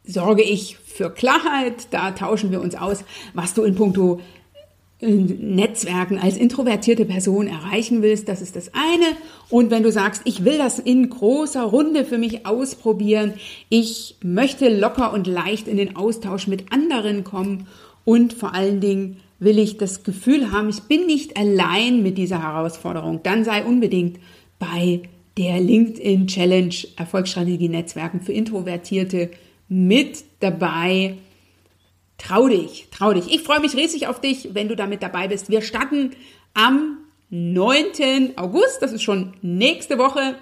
sorge 0.04 0.44
ich 0.44 0.78
für 0.78 1.12
Klarheit, 1.12 1.88
da 1.92 2.12
tauschen 2.12 2.52
wir 2.52 2.62
uns 2.62 2.76
aus, 2.76 3.04
was 3.34 3.54
du 3.54 3.64
in 3.64 3.76
puncto 3.76 4.20
Netzwerken 5.02 6.20
als 6.20 6.36
introvertierte 6.36 7.06
Person 7.06 7.48
erreichen 7.48 8.02
willst, 8.02 8.28
das 8.28 8.42
ist 8.42 8.58
das 8.58 8.74
eine. 8.74 9.16
Und 9.50 9.72
wenn 9.72 9.84
du 9.84 9.94
sagst, 9.94 10.24
ich 10.26 10.44
will 10.44 10.58
das 10.58 10.78
in 10.78 11.10
großer 11.10 11.64
Runde 11.64 12.04
für 12.04 12.18
mich 12.18 12.46
ausprobieren, 12.46 13.36
ich 13.70 14.18
möchte 14.22 14.68
locker 14.68 15.14
und 15.14 15.26
leicht 15.26 15.70
in 15.70 15.78
den 15.78 15.96
Austausch 15.96 16.48
mit 16.48 16.74
anderen 16.74 17.24
kommen 17.24 17.68
und 18.04 18.34
vor 18.34 18.54
allen 18.54 18.82
Dingen 18.82 19.22
will 19.40 19.58
ich 19.58 19.78
das 19.78 20.04
Gefühl 20.04 20.52
haben, 20.52 20.70
ich 20.70 20.82
bin 20.84 21.06
nicht 21.06 21.38
allein 21.38 22.04
mit 22.04 22.18
dieser 22.18 22.44
Herausforderung, 22.44 23.22
dann 23.24 23.44
sei 23.44 23.64
unbedingt 23.64 24.20
bei 24.60 25.02
der 25.38 25.60
LinkedIn 25.60 26.28
Challenge 26.28 26.76
Erfolgsstrategie 26.98 27.70
Netzwerken 27.70 28.22
für 28.22 28.34
Introvertierte 28.34 29.32
mit 29.70 30.24
dabei 30.42 31.16
Trau 32.20 32.48
dich, 32.50 32.88
trau 32.92 33.14
dich. 33.14 33.34
Ich 33.34 33.42
freue 33.42 33.62
mich 33.62 33.76
riesig 33.76 34.08
auf 34.08 34.22
dich, 34.22 34.50
wenn 34.54 34.68
du 34.68 34.76
damit 34.76 35.02
dabei 35.02 35.30
bist. 35.30 35.50
Wir 35.50 35.62
starten 35.62 36.12
am 36.54 36.98
9. 37.30 38.34
August, 38.36 38.82
das 38.82 38.92
ist 38.92 39.04
schon 39.04 39.34
nächste 39.42 39.98
Woche. 39.98 40.36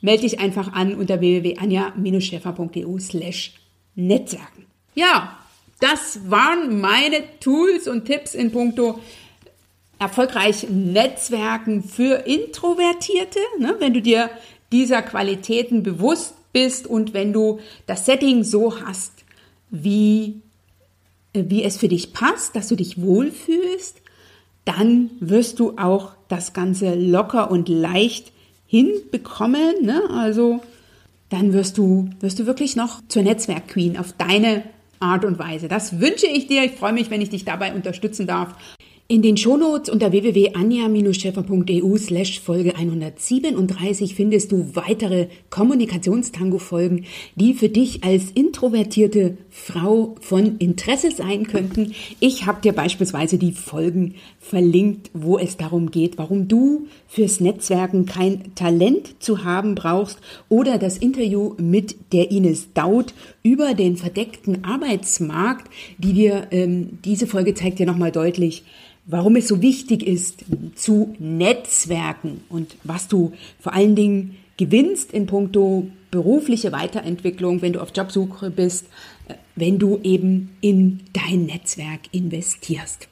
Melde 0.00 0.22
dich 0.22 0.38
einfach 0.38 0.72
an 0.72 0.94
unter 0.94 1.20
www.anja-schäfer.eu 1.20 2.98
slash 2.98 3.54
Netzwerken. 3.94 4.66
Ja, 4.94 5.38
das 5.80 6.30
waren 6.30 6.80
meine 6.80 7.22
Tools 7.40 7.88
und 7.88 8.04
Tipps 8.04 8.34
in 8.34 8.50
puncto 8.50 8.98
erfolgreich 9.98 10.68
Netzwerken 10.70 11.82
für 11.82 12.26
Introvertierte. 12.26 13.40
Ne? 13.58 13.76
Wenn 13.78 13.94
du 13.94 14.02
dir 14.02 14.30
dieser 14.70 15.02
Qualitäten 15.02 15.82
bewusst 15.82 16.34
bist 16.52 16.86
und 16.86 17.14
wenn 17.14 17.32
du 17.32 17.60
das 17.86 18.06
Setting 18.06 18.44
so 18.44 18.80
hast, 18.80 19.12
wie 19.70 20.40
wie 21.34 21.62
es 21.62 21.76
für 21.76 21.88
dich 21.88 22.12
passt, 22.12 22.56
dass 22.56 22.68
du 22.68 22.74
dich 22.74 23.00
wohlfühlst, 23.00 24.00
dann 24.64 25.10
wirst 25.20 25.60
du 25.60 25.76
auch 25.78 26.12
das 26.28 26.52
Ganze 26.52 26.94
locker 26.94 27.50
und 27.50 27.68
leicht 27.68 28.32
hinbekommen. 28.66 29.82
Ne? 29.82 30.02
Also 30.10 30.60
dann 31.28 31.52
wirst 31.52 31.78
du, 31.78 32.10
wirst 32.20 32.38
du 32.38 32.46
wirklich 32.46 32.76
noch 32.76 33.00
zur 33.08 33.22
Netzwerk-Queen 33.22 33.98
auf 33.98 34.12
deine 34.12 34.64
Art 35.00 35.24
und 35.24 35.38
Weise. 35.38 35.68
Das 35.68 36.00
wünsche 36.00 36.26
ich 36.26 36.46
dir. 36.46 36.64
Ich 36.64 36.72
freue 36.72 36.92
mich, 36.92 37.10
wenn 37.10 37.20
ich 37.20 37.30
dich 37.30 37.44
dabei 37.44 37.72
unterstützen 37.74 38.26
darf. 38.26 38.54
In 39.10 39.22
den 39.22 39.38
Shownotes 39.38 39.88
unter 39.88 40.12
www.anja-scheffer.eu 40.12 41.96
slash 41.96 42.40
Folge 42.40 42.76
137 42.76 44.14
findest 44.14 44.52
du 44.52 44.76
weitere 44.76 45.28
Kommunikationstango-Folgen, 45.48 47.06
die 47.34 47.54
für 47.54 47.70
dich 47.70 48.04
als 48.04 48.30
introvertierte 48.32 49.38
Frau 49.48 50.14
von 50.20 50.58
Interesse 50.58 51.10
sein 51.10 51.46
könnten. 51.46 51.94
Ich 52.20 52.44
habe 52.44 52.60
dir 52.60 52.74
beispielsweise 52.74 53.38
die 53.38 53.52
Folgen 53.52 54.16
verlinkt, 54.40 55.10
wo 55.14 55.38
es 55.38 55.56
darum 55.56 55.90
geht, 55.90 56.18
warum 56.18 56.46
du 56.46 56.86
fürs 57.06 57.40
Netzwerken 57.40 58.04
kein 58.04 58.54
Talent 58.56 59.22
zu 59.22 59.42
haben 59.42 59.74
brauchst 59.74 60.18
oder 60.50 60.76
das 60.76 60.98
Interview 60.98 61.54
mit 61.56 61.96
der 62.12 62.30
Ines 62.30 62.74
Daut 62.74 63.14
über 63.42 63.72
den 63.72 63.96
verdeckten 63.96 64.64
Arbeitsmarkt, 64.64 65.70
die 65.96 66.12
dir, 66.12 66.48
ähm, 66.50 66.98
diese 67.06 67.26
Folge 67.26 67.54
zeigt 67.54 67.78
dir 67.78 67.86
nochmal 67.86 68.12
deutlich, 68.12 68.64
warum 69.08 69.36
es 69.36 69.48
so 69.48 69.60
wichtig 69.60 70.06
ist, 70.06 70.44
zu 70.76 71.16
Netzwerken 71.18 72.42
und 72.48 72.76
was 72.84 73.08
du 73.08 73.32
vor 73.58 73.74
allen 73.74 73.96
Dingen 73.96 74.36
gewinnst 74.56 75.12
in 75.12 75.26
puncto 75.26 75.88
berufliche 76.10 76.72
Weiterentwicklung, 76.72 77.60
wenn 77.62 77.72
du 77.72 77.80
auf 77.80 77.90
Jobsuche 77.94 78.50
bist, 78.50 78.86
äh, 79.28 79.34
wenn 79.56 79.78
du 79.78 79.98
eben 80.02 80.50
in 80.60 81.00
dein 81.12 81.46
Netzwerk 81.46 82.00
investierst. 82.12 83.08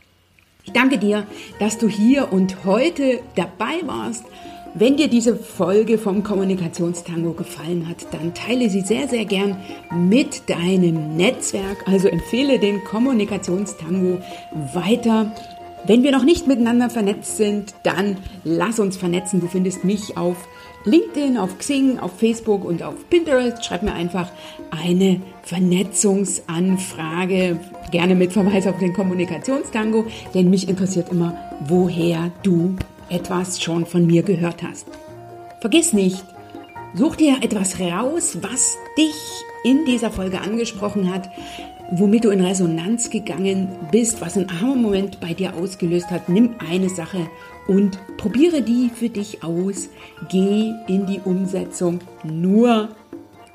Ich 0.64 0.72
danke 0.72 0.98
dir, 0.98 1.26
dass 1.60 1.78
du 1.78 1.88
hier 1.88 2.32
und 2.32 2.64
heute 2.64 3.20
dabei 3.34 3.86
warst. 3.86 4.24
Wenn 4.74 4.96
dir 4.96 5.08
diese 5.08 5.36
Folge 5.36 5.96
vom 5.96 6.22
Kommunikationstango 6.22 7.32
gefallen 7.32 7.88
hat, 7.88 8.12
dann 8.12 8.34
teile 8.34 8.68
sie 8.68 8.82
sehr, 8.82 9.08
sehr 9.08 9.24
gern 9.24 9.56
mit 9.90 10.50
deinem 10.50 11.16
Netzwerk. 11.16 11.86
Also 11.86 12.08
empfehle 12.08 12.58
den 12.58 12.84
Kommunikationstango 12.84 14.18
weiter. 14.74 15.32
Wenn 15.86 16.02
wir 16.02 16.10
noch 16.10 16.24
nicht 16.24 16.48
miteinander 16.48 16.90
vernetzt 16.90 17.36
sind, 17.36 17.74
dann 17.84 18.16
lass 18.42 18.80
uns 18.80 18.96
vernetzen. 18.96 19.40
Du 19.40 19.46
findest 19.46 19.84
mich 19.84 20.16
auf 20.16 20.48
LinkedIn, 20.84 21.38
auf 21.38 21.58
Xing, 21.58 22.00
auf 22.00 22.18
Facebook 22.18 22.64
und 22.64 22.82
auf 22.82 23.08
Pinterest. 23.08 23.64
Schreib 23.64 23.84
mir 23.84 23.92
einfach 23.92 24.32
eine 24.70 25.20
Vernetzungsanfrage, 25.42 27.60
gerne 27.92 28.16
mit 28.16 28.32
Verweis 28.32 28.66
auf 28.66 28.78
den 28.78 28.94
Kommunikationstango, 28.94 30.06
denn 30.34 30.50
mich 30.50 30.68
interessiert 30.68 31.12
immer, 31.12 31.38
woher 31.66 32.32
du 32.42 32.74
etwas 33.08 33.62
schon 33.62 33.86
von 33.86 34.06
mir 34.06 34.24
gehört 34.24 34.64
hast. 34.64 34.88
Vergiss 35.60 35.92
nicht, 35.92 36.24
such 36.94 37.14
dir 37.14 37.36
etwas 37.42 37.78
raus, 37.78 38.38
was 38.40 38.76
dich 38.98 39.14
in 39.62 39.84
dieser 39.84 40.10
Folge 40.10 40.40
angesprochen 40.40 41.12
hat, 41.12 41.30
womit 41.90 42.24
du 42.24 42.30
in 42.30 42.40
Resonanz 42.40 43.10
gegangen 43.10 43.68
bist, 43.90 44.20
was 44.20 44.36
ein 44.36 44.48
Aha-Moment 44.48 45.20
bei 45.20 45.34
dir 45.34 45.54
ausgelöst 45.54 46.10
hat. 46.10 46.28
Nimm 46.28 46.54
eine 46.70 46.88
Sache 46.88 47.28
und 47.68 47.98
probiere 48.16 48.62
die 48.62 48.90
für 48.94 49.08
dich 49.08 49.42
aus. 49.42 49.88
Geh 50.28 50.72
in 50.88 51.06
die 51.06 51.20
Umsetzung. 51.24 52.00
Nur 52.24 52.88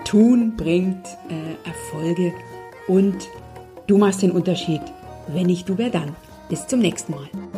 tun 0.05 0.53
bringt 0.57 1.05
äh, 1.29 1.67
Erfolge 1.67 2.33
und 2.87 3.15
du 3.87 3.97
machst 3.97 4.21
den 4.21 4.31
Unterschied. 4.31 4.81
Wenn 5.27 5.47
nicht 5.47 5.67
du, 5.69 5.77
wer 5.77 5.89
dann? 5.89 6.15
Bis 6.49 6.67
zum 6.67 6.79
nächsten 6.79 7.13
Mal. 7.13 7.50